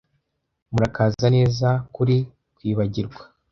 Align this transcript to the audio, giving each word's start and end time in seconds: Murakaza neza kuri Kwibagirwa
Murakaza 0.71 1.27
neza 1.35 1.67
kuri 1.95 2.15
Kwibagirwa 2.55 3.21